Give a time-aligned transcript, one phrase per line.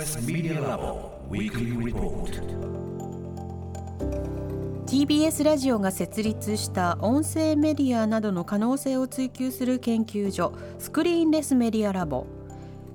[0.00, 0.80] TBS Media Lab
[1.28, 2.32] Weekly Report.
[4.86, 12.26] TBS ラジオが設立した音声メディアなどの可能性を追求する研究所 Screenless Media Lab。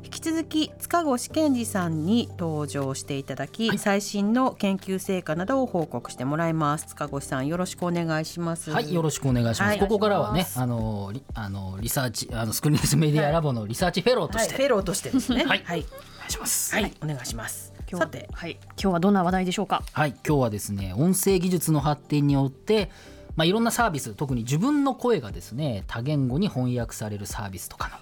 [0.04, 6.88] 引き続き塚越健二さんに登場していただき、最新の研究成果などを報告してもらいます。
[6.88, 8.72] 塚越さんよろしくお願いします。
[8.72, 9.70] はい、よろしくお願いします。
[9.70, 9.80] はい。
[9.80, 14.56] ここからはねあの、リあの、リサーチ、あの、 Screenless Media Lab のリサーチフェローとはい、して。
[14.56, 15.46] フェローとしてですね。
[15.46, 15.86] はい
[16.26, 16.76] 願いします。
[16.76, 19.84] はいお願いします今日さてはい、今日はどんな話題でしょうか？
[19.92, 22.90] はい、今日はですね、音声技術の発展によって。
[23.36, 27.96] まあ、いろんなサービス、特に自分の声がですね、多言語に翻訳されるサービスとかの。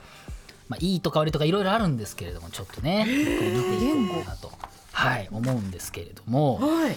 [0.70, 4.52] まあ、いいとか悪いとかいろいろあるんですけれども、ちょっとね、見ていこうかなと。
[4.92, 6.58] はい、思うんですけれども。
[6.58, 6.96] はい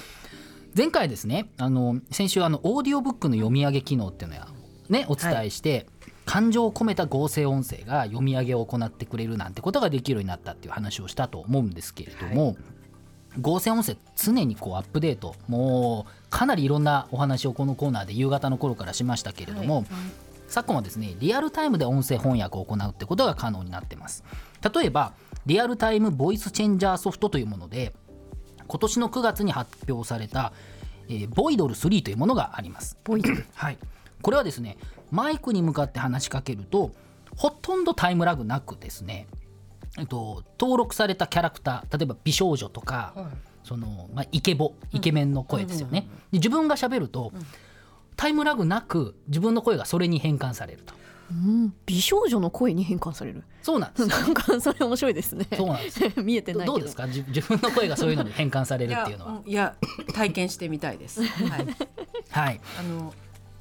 [0.76, 4.40] 前回ですねあの先週あのオーディオブックの読み上げ機能っていうのを
[4.90, 5.86] ねお伝えして、
[6.26, 12.56] 感情を込めた合成音声が読み上げを行ってくれるなんてことができるようになったっていう話をしたと思うんですけれども、
[13.40, 19.86] 合成音声常にこうアップデートもうかなりいろんなお話をこのコーナーで夕方の頃からしましたけれども、
[20.48, 24.24] 昨今はですねリアルタイムで音声翻訳を行うってことが可能になってます
[24.74, 25.12] 例えば
[25.44, 27.92] リアルタイムボイスチェンジャーソフトというもので
[28.66, 30.52] 今年の9月に発表された、
[31.08, 32.98] えー Voidol 3というものがあります。
[33.04, 33.44] Voidol。
[33.54, 33.78] はい、
[34.26, 34.76] これはですね
[35.12, 36.90] マイクに向かって話しかけると
[37.36, 39.28] ほとんどタイムラグなくですね、
[40.00, 43.14] えっと、登録されたキャラクター例えば美少女とか、
[43.62, 46.08] そのまあ、イケボイケメンの声ですよね。
[46.32, 47.32] で自分が喋ると、
[48.16, 50.94] タイムラグなく自分の声がそれに変換されると。
[51.30, 53.44] うん、美少女の声に変換される。
[53.62, 54.08] そうなんですよ。
[54.08, 55.46] なんかそれ面白いですね。
[55.56, 56.72] そうなんです 見えてないけど。
[56.72, 57.06] どどうですか？
[57.06, 59.32] 自自分の声がそういうのに変換されるっていうのは。
[59.34, 59.76] うんいや
[60.14, 61.66] 体験してみたいですはい
[62.30, 63.14] はい、あの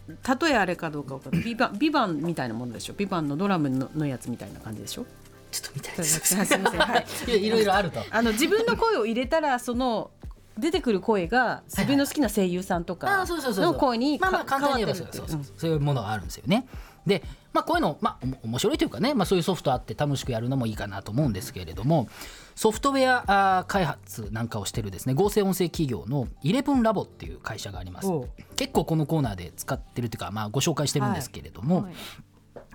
[0.08, 1.44] 例えあれかどうかわかんない。
[1.44, 2.94] ビバンビバンみたいなものでしょ？
[2.94, 5.06] ビバンのドラムののやつみたいな感じでしょ？
[5.52, 6.34] ちょっと見たいすです。
[6.36, 6.64] いません。
[6.64, 7.06] はい。
[7.45, 8.00] いろいろあると。
[8.11, 10.11] あの自分の声を入れたらその
[10.58, 15.23] 出てくる声が自分の好きな声優さんとあかの声に変わってるっていう。
[15.58, 16.67] そういうものがあるんですよね。
[17.05, 17.23] で、
[17.54, 22.10] まあ、こういうの、まあ、おも面白いというかね、まあ、そういうソフトあって楽しくやるのもいいかなと思うんですけれども
[22.55, 28.08] ソフトウェア開発なんかをしてるですね合成音声企業のイレブンラボっていう会社があります。
[28.55, 31.94] 結構このコーナーで使ってるというか、まあ、ご紹介してるんですけれども、はい。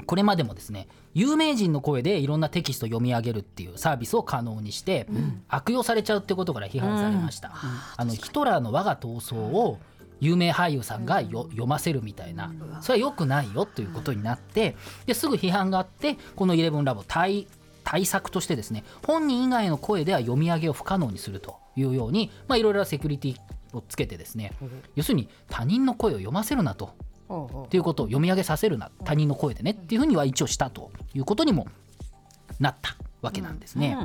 [0.07, 5.07] これまでもですね有名人の声でいろんなテキストを読み上げるっていうサービスを可能にして、
[5.49, 7.53] 悪用されちゃうってことから批判されました、
[7.97, 9.79] あのヒトラーの我が闘争を
[10.21, 12.53] 有名俳優さんがよ、読ませるみたいな。
[12.81, 14.77] それは良くないよということになって
[15.07, 17.47] ですぐ批判があってこのイレブンラボ対
[17.85, 23.37] 対策としてですね本人以外の声では読み上げを不可能にするというようにまあいろいろなセキュリティ
[23.73, 24.53] をつけてですね
[24.95, 26.95] 要するに他人の声を読ませるなと。
[27.67, 31.69] っていうことを読み上げさせるな他人の声でねっていうふうには一応したということにも
[32.59, 33.97] なったわけなんですね。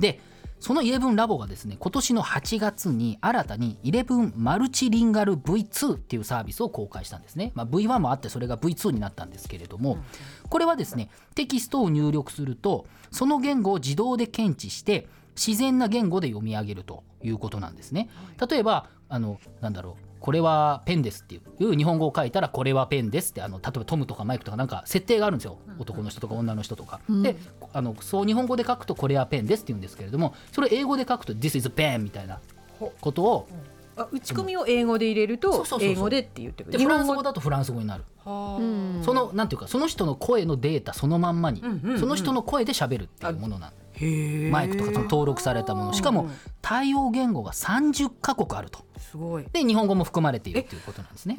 [0.00, 0.18] で
[0.64, 9.98] その11ラボがですね今年の8月に新たに11マルチリンガル V2 っていうサービスを公開したんですね、まあ、V1 もあってそれが V2 になったんですけれども
[10.48, 18.08] これはですねテキストを入力するとその言語を自動で検知して自然な言語で読み上げるということなんですね。
[18.48, 25.58] 例えばあのなんだろうこれはペンですっていう日本語を書いたらこれはペンですってあの例えばトムとかマイクとかなんか設定があるんですよ。
[25.78, 27.36] 男の人とか女の人とか、で
[27.74, 32.40] あのそう日本語で書くとこれはペンですって言うんですけれどもそれを英語で書くと This is a pen みたいな
[33.00, 33.48] ことを
[33.96, 36.84] あ打ち込みを英語で入れると英語でって言ってくでる。
[36.84, 38.04] フランス語だとフランス語になる。
[38.24, 38.60] そ
[39.12, 41.62] のなんていうかその人の声のデータそのまんまに、
[41.98, 43.72] その人の声で喋るっていうものなん
[44.50, 45.92] マイクとかその登録されたもの。
[45.92, 46.28] しかも
[46.60, 48.80] 対応言語が30カ国あると。
[48.98, 49.46] すごい。
[49.52, 51.36] で日本語も含まれているということなんですね。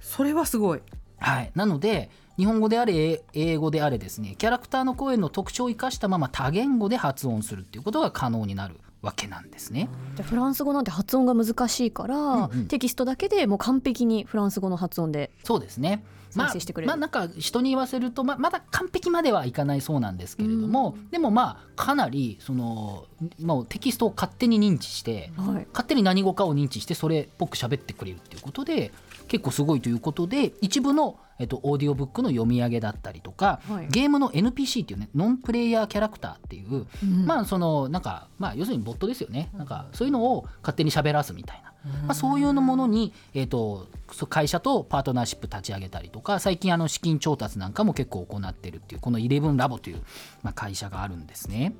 [0.00, 0.82] それはすごい。
[1.18, 2.08] はい、なので
[2.40, 9.90] 日本語であれ英語であれですねキャラクターの声の特徴を生かしたまま多言語で発音するっていうことが可能になるわけなんですね。
[10.16, 16.02] じゃあフランス語なんて発音が難しいから、うんうんテキストだけでもう完璧にフランス語の発音でそうですね。
[16.34, 16.54] まあ
[16.86, 23.06] まあなんか人に言わせるとままだ完璧まではいかないそうなんですけれども、でもまあかなりその
[23.42, 28.92] もうテキストを勝手に認知して、はい勝手に何語かを認知してそれっぽく喋ってくれるっていうことで
[29.30, 33.88] 結構すごいということで一部の、えっと、オーディオブックの読み上げだったりとか、はい。
[33.88, 37.26] ゲームの NPC っていうねノンプレイヤーキャラクターっていう、うん。
[37.26, 39.50] まあそのなんかまあ要するにボットですよね。
[39.56, 41.72] なんかそういうのを勝手に喋らすみたいな、
[42.06, 43.86] まあ、そういうのものに、えっと
[44.28, 50.02] 会社とパートナーシップ立ち上げたりとか最近あの資金調達なんかも結構行ってるっていうこのイレブンラボという、
[50.42, 51.72] まあ、会社があるんですね。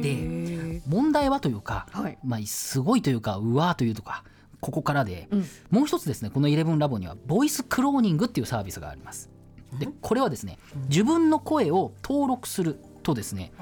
[0.00, 2.16] で問題はというか、はい。
[2.24, 4.24] まあ、すごいというかうわーというとか
[4.60, 5.44] ここからで、うん。
[5.70, 9.30] もう一つですねこのイレブンラボにはボイスクローニングっていうサービスがあります。
[9.78, 10.58] でこれはですね
[10.88, 13.52] 自分の声を登録するとですね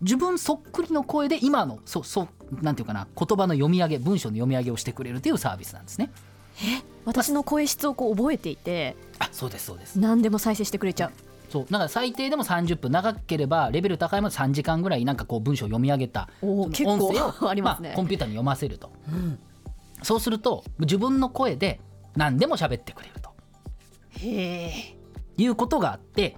[0.00, 2.28] 自分そっくりの声で今のそそう
[2.62, 6.10] なんていうかな言葉の読み上げ文章の読み上げをしてくれるというサービスなんですね。
[7.04, 9.98] 私の声質をこう覚えていてあそうですそうです。
[9.98, 11.12] 何でも再生してくれちゃう。
[11.50, 17.90] そうだから最低でも30分長ければレベル高いもの3時間ぐらいなんかこう文章を読み上げた音声を ありますね。
[17.92, 18.90] あ、コンピューターに読ませると、
[20.02, 21.80] そうすると自分の声で
[22.16, 23.30] 何でも喋ってくれると
[24.18, 24.96] へえ。
[25.36, 26.36] いうことがあって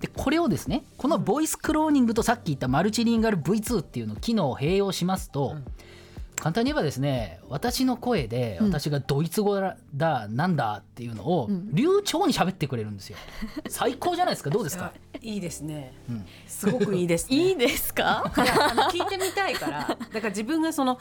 [0.00, 5.56] でこれをですねこのボイスクローニングとさっき言ったマルチリンガル V2 っていうの機能を併用しますと、
[6.40, 8.66] 簡単に言えばですね私の声でうん。
[8.68, 9.60] 私がドイツ語
[9.94, 11.74] だ、なんだっていうのをうん。
[11.74, 13.16] 流暢に喋ってくれるんですよ。
[13.68, 14.50] 最高じゃないですか。
[14.50, 15.36] どうですか、い。
[15.36, 15.92] いですね。
[16.08, 16.26] うん。
[16.46, 18.24] すごくいいです、ね、 いいですか？
[18.92, 20.98] 聞いてみたいからだから自分がその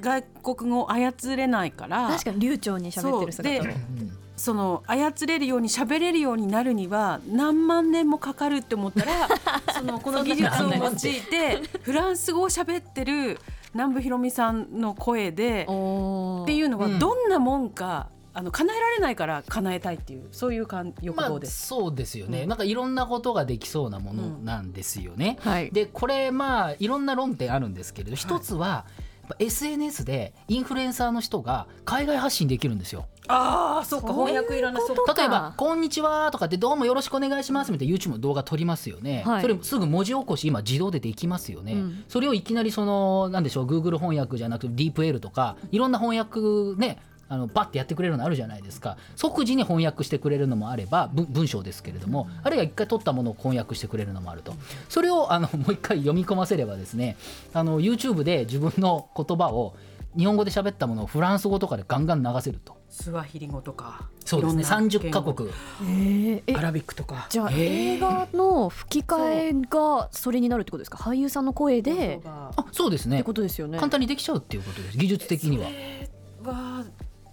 [0.00, 0.22] 外
[0.56, 3.50] 国語を操れないから確かに流暢に喋ってる姿。
[3.50, 3.64] をそう。
[3.64, 3.72] でう
[4.04, 4.18] ん。
[4.36, 9.28] その操れるように喋れるようになるには何万年もかかるって思ったら
[9.76, 13.38] そのこの技術を用いてフランス語を喋ってる
[13.74, 21.66] 南部ひろみさんの声でっていうのはうんどんなもんか、あの叶えられないから叶えたいっていうそういう感欲まあ望です。
[21.66, 25.38] そうですよね、うんなんかいろんなことができそうなものなんですよね。
[25.40, 28.84] はいでこれまあいろんな論点あるんですけれど一つは、や
[29.26, 33.06] っぱ SNS でインフルエンサーの人が海外発信できるんですよ。
[33.30, 34.82] ああそうか翻訳いらない。
[34.86, 39.42] そう例えばか「こんにちは」とかって「どうもよろしくお願いします」みたいな YouTube の動画撮りますよね、はい。
[39.42, 42.04] それすぐ文字起こし今自動でできますよね、うん。
[42.08, 46.40] それをいきなりそのなんでしょう Google 翻訳じゃなくて DeepL とかいろんな翻訳
[46.80, 46.98] ね
[47.28, 48.96] あのバッてやってくれるのあるじゃないですか。
[49.14, 54.52] 即時に翻訳してくれるのもあれば文文章ですけれども、あるいは一回取ったものを翻訳してくれるのもあると。
[54.88, 57.16] それをあの もう一回読み込ませればですね
[57.54, 59.76] あの YouTube で自分の言葉を
[60.16, 64.62] 日本語で喋ったものをフランス語とかでガンガン流せるとスワヒリ語とかそうですね。
[64.62, 65.48] いろんな30カ国。
[65.48, 67.26] えーえアラビックとか。
[67.30, 67.96] じゃあへー。
[67.96, 70.98] 映画の吹き替えがそれになるってことですか？
[70.98, 72.20] 俳優さんの声で？
[72.24, 73.16] はあそうですね。
[73.16, 73.78] ってことですよね。
[73.78, 74.98] 簡単にできちゃうっていうことです。
[74.98, 75.68] 技術的には。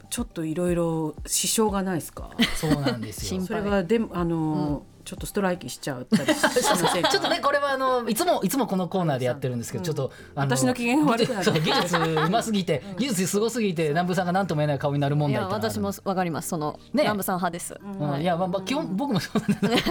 [0.09, 2.30] ちょっといろいろ支障がないですか？
[2.56, 3.42] そうなんですよ。
[3.42, 7.07] 心それはでもあの、ちょっとストライキしちゃったりしませんか？
[7.09, 9.86] ちょっとねこれはあのいつもいつもこのコーナーでやってるんですけど、うん。
[9.86, 11.51] ちょっとあ私の機嫌が悪くなる。
[11.62, 16.50] 技術うますぎて技術すごすぎて南部さんが何とも言えない顔になる問い題ってのがあるや私もわかります。
[16.50, 17.04] そのね。
[17.04, 18.21] 南部さん派です、うん。
[18.21, 18.25] い。
[18.25, 19.39] やまあまあ基本僕もそう。
[19.39, 19.83] なんです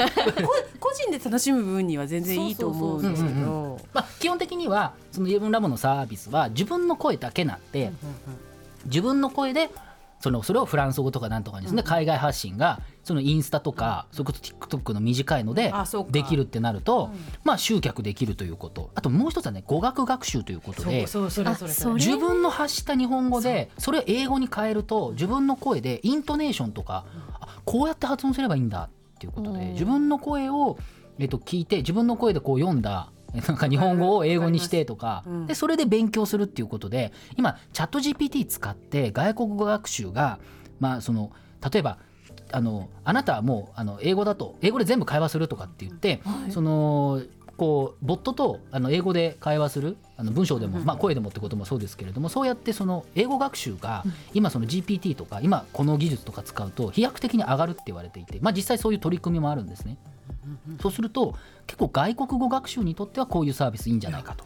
[0.42, 3.80] こ個人で楽しむ分には全然いいと思うんですけど。
[3.94, 7.90] まあ基本的にはそのイレブンラボのサービスは自分の声だけなんで
[8.84, 9.70] 自分の声で
[10.20, 15.72] そのそれをフランス語とかなんとかにですね、海外発信がそのインスタとか、それこそ TikTok の短いので
[16.10, 17.10] できるってなると、
[17.44, 18.90] まあ集客できるということ。
[18.94, 27.04] あともう一つはね語学学習ということで自分の発した日本語でそれを英語に変えると自分の声でイントネーションとか
[27.40, 29.72] あこうやって発音すればいいんだっていうことでうん。
[29.72, 30.78] 自分の声を、
[31.18, 33.15] えっと、聞いて自分の声でこう読んだえ
[33.48, 35.46] なんか日本語を英語にしてとかうん。
[35.46, 40.38] でそれで勉強するっていうことで今チャット GPT 使って外国語学習が
[40.80, 41.30] まあその
[41.72, 41.98] 例えば
[42.52, 46.52] あのあなたはもうあの英語だと英語で全部会話するとかって言って、はい。
[46.52, 47.22] その
[47.56, 59.96] こうボットとあの英語で会話するあの文章でも、まあ、声でもってこともそうですけれどもそうやってその英語学習が今その GPT とか今この技術とか使うと飛躍的に上がるって言われていて、まあ、実際そういう取り組みもあるんですね。
[60.80, 61.34] そうすると
[61.66, 64.44] 結構外国語学習にとってはこういうサービスいいんじゃないかと。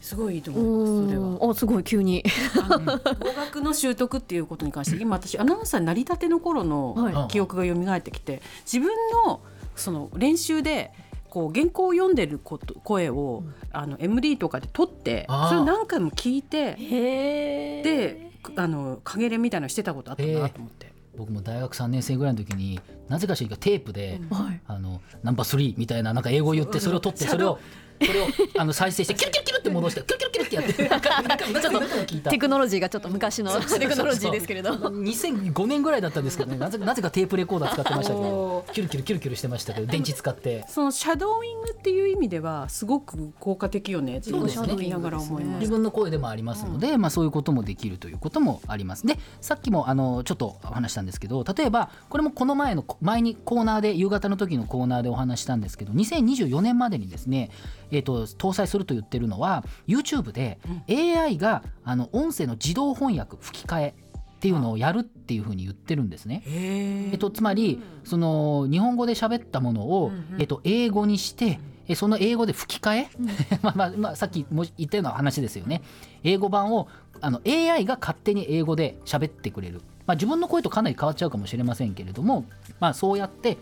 [0.00, 1.48] すごいいいとう思いますそれは。
[1.48, 2.24] んあすごい急に。
[2.62, 7.28] あの語学の習得っていうことに関して今私アナウンサーになりたての頃のはい。
[7.28, 8.88] 記憶が蘇ってきて自分
[9.26, 9.40] の
[9.76, 10.92] その練習で
[11.28, 20.87] こう原稿を読んでること声を、あの MD とかで撮ってそれを何回も聞いてへえであの影練みたいなのしてたことあったなと思って。
[21.18, 24.60] 僕も大学3年生ぐらいの時になぜかしらテープで、はい。
[24.66, 27.58] あのナンバー3みたいななんか英語を言ってそれを取ってそれを
[28.04, 28.26] それを
[28.58, 34.70] あの再生してキュルキュルキュルって戻してキュルキュルキュルってやってなんかなんかちょっとテクノロジーがちょっと昔のテクノロジーですけれど。
[34.70, 40.64] 2005年ぐらいだったんですけどねなぜなぜかテープレコーダー使ってましたけどおキュルキュルキュルキュルしてましたけど電池使って。
[40.68, 44.74] そのシャドーイングっていう意味ではすごく効果的よねそうですね。
[44.74, 49.06] 自分の声でもありますので、まあ、そういうこともできるということもあります。
[49.06, 57.50] でさっきもあのちょっとお話したんですけど例えばこれもこの前の前にコーナーで夕方の時のコーナーでお話したんですけど2024年までにですね、
[57.90, 63.94] えー、と搭載すると言ってるのは YouTube で AI があの音声の自動翻訳吹き替え
[64.38, 66.42] っていうのをやるっていうふうに言ってるんですね。
[66.46, 73.08] へえっと、つまりその日本語で喋ったものを、えっと、英語にしてえその英語で吹き替え、
[73.62, 75.82] まあまあまあさっきも言ったような話ですよね。
[76.22, 76.86] 英語版を
[77.20, 82.44] あの AI が勝手に英語で喋ってくれる、まあ、自分の声とかなり変わっちゃうかもしれませんけれども、
[82.78, 83.56] まあ、そうやって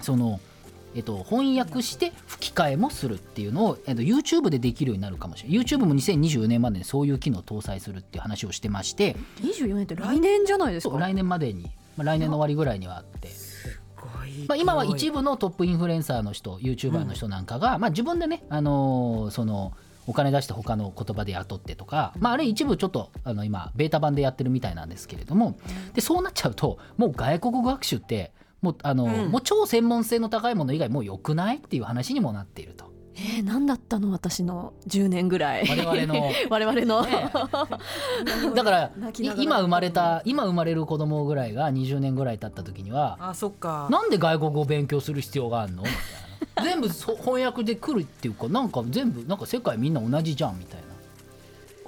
[0.00, 0.40] その
[0.94, 5.58] えっと、翻訳して吹き替えもするっていうのを、えっと、YouTube でできるようになるかもしれない。
[5.58, 9.16] YouTube も2024年までにそういう機能を搭載するっていう話をしてまして。
[9.42, 10.90] 24年って来年じゃないですか？
[10.92, 13.28] そう来年までに、まあ、来年の終わりぐらいにはあって。
[14.46, 19.72] まあ、今は一部のトップインフルエンサーの人 YouTuber の人なんかが、まあ、自分でね、あのーその
[20.06, 25.58] お金出して他の言葉で雇ってとか、まあ、あれ一部ちょっとあの今ベータ版でやってるみたいなんですけれども。
[25.92, 29.30] でそうなっちゃうともう外国語学習ってもうあの、うん。
[29.30, 32.88] もう超専門性の高いもの以外もう良くないっていう話にもなっていると。
[33.20, 35.66] えー、何だったの私の10年ぐらい。
[35.68, 36.30] 我々の。
[36.50, 37.30] 我々の、ね
[38.54, 38.90] だから
[39.36, 43.88] 今生まれた今生まれる子供ぐらいが20年ぐらい経った時にはあそっか。
[43.90, 45.82] なんで外国語を勉強する必要があるの？
[45.82, 45.96] みたい
[46.56, 46.62] な。
[46.70, 50.86] 全部そ翻訳で来るっていうかなんか全部なんか世界みんな同じじゃんみたいな。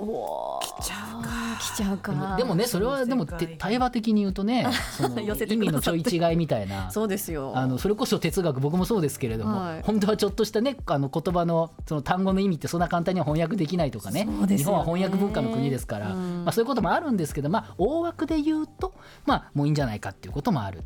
[0.03, 0.81] おー。
[0.83, 1.29] 来ちゃうか
[1.61, 2.37] 来ちゃうか。
[2.37, 6.91] でもねそれはでも対話的に言うとね その意味のちょい違いみたいな。
[6.91, 7.53] そうですよ。
[7.55, 9.83] あのそれこそ哲学僕もそうですけれども、はい。
[9.83, 14.27] 本当はちょっとしたねあの言葉のその単語の意味ってそんな簡単には翻訳できないとかね。
[14.49, 16.45] 日本は翻訳文化の国ですから、うん。
[16.45, 18.95] まあ、そういうこともあるんですけど、まあ、大枠で言うと、
[19.27, 20.83] まあ、もういいんじゃないかっていうこともある。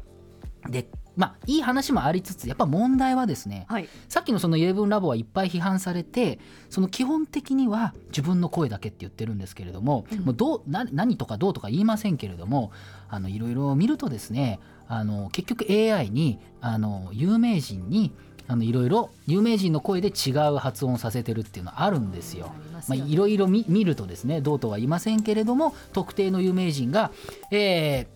[0.68, 3.88] でまあいい話もありつつやっぱ問題はですね、はい。
[4.08, 6.38] さっきのそのイレブンラボはいっぱい批判されて
[6.70, 12.72] その基本的には自分の声だけって言ってるんですけれども,、もうどうな何とかどうとか言いませんけれども
[13.08, 18.12] あのいろいろ見るとですねあの結局 AI にあの有名人に
[18.46, 22.52] あのいろいろ有名人の声で違う発音させてるっていうのはあるんですよ。
[22.88, 27.10] まあ、いろいろ見見るとですねどうとは言いませんけれども特定の有名人が、
[27.50, 28.06] えー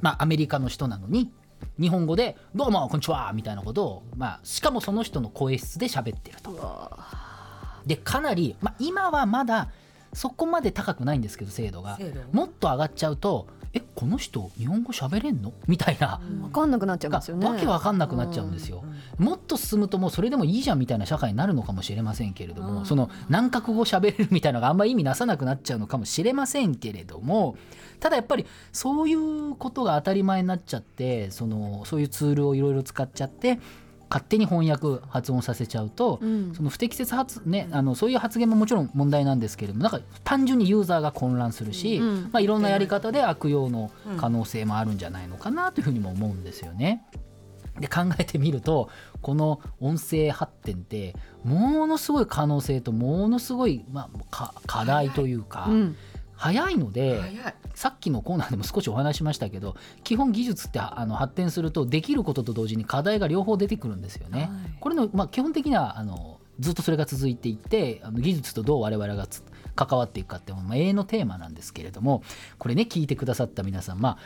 [0.00, 1.30] まあ、アメリカの人なのに
[1.80, 6.90] 日本語で「どうもこんにちは」みたいなことを、まあ、しかもその人の声質で喋ってると。
[7.86, 9.68] でかなり、まあ、今はまだ
[10.12, 11.98] そこまで高くないんですけど精度が
[12.32, 16.20] もっと上がっちゃうと「えこの人日本語喋れんの?」みたいな。
[16.42, 18.84] 分かんなくなっちゃいますよねわけわかんなくなっちゃうんですよ。
[19.18, 27.56] もっと進むともうそれでもいいじゃんみたいな社会になるのかもしれませんけれども、うんその何カ国語喋れるみたいなのがあんまり意味なさなくなっちゃうのかもしれませんけれども
[28.02, 33.60] ただやっぱりそういうことが当たり前になっちゃってそのそういうツールをいろいろ使っちゃって
[34.10, 36.52] 勝手に翻訳発音させちゃうと、うん。
[36.54, 42.22] その不適切発ねあのそういう発言ももちろん問題なんですけれどもなんか単純にユーザーが混乱するし、うん。
[42.32, 47.04] まあ、いろんなやり方で悪用の可能性もあるんじゃないのかなというふうにも思うんですよね。
[47.78, 48.90] で考えてみると
[49.22, 55.96] この音声発展ってものすごい可能性とものすごい、まあ、か課題というか、うん
[56.42, 57.20] 早いので、
[57.74, 64.40] さっきのコーナーでも少しお話ししましたけど基本技術ってあの発展するとできることと同時に課題が両方出てくるんですよね。
[64.40, 64.48] はい
[64.80, 69.44] これの、まあ、基本的にはあのずっとそれが続いていってあの技術とどう我々がつ
[69.76, 72.22] 関わっていくかって、まあ、永遠のテーマなんですけれども
[72.58, 74.18] これね聞いてくださった皆さんまあ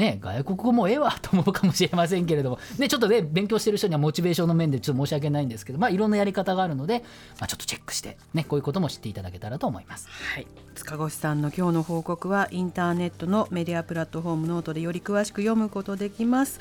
[0.00, 7.00] ね、外国語もええわと思うかもしれませんけれども、ね、ちょっとね勉強してる人にはモチベーションの面でちょっと申し訳ないんですけど、まあ、いろんなやり方があるので、
[7.38, 10.08] まあ、ちょっとチェックして、ね、こういうことも知っていただけたらと思います。
[10.08, 16.60] はい、塚越さんの今日の報告はインターネットのメディアプラットフォームノートでより詳しく読むことできます。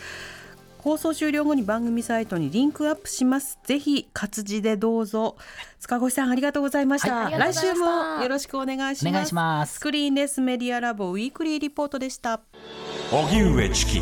[0.80, 3.60] 放送終了後に番組サイトにリンクアップします。
[3.66, 5.36] ぜひ活字でどうぞ。
[5.80, 9.10] 塚越さんありがとうございました、はい来週もよろしくお願いします。
[9.10, 9.76] お願いします。
[9.76, 12.40] Screenless Media Lab Weekly Report でした。
[13.12, 14.02] 荻上チキ